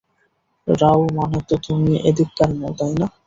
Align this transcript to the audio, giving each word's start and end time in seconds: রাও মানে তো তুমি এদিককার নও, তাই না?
রাও 0.67 1.01
মানে 1.17 1.39
তো 1.47 1.55
তুমি 1.65 1.93
এদিককার 2.09 2.49
নও, 2.59 2.71
তাই 2.79 2.93
না? 2.99 3.07